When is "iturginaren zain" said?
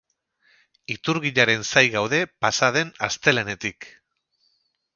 0.95-1.93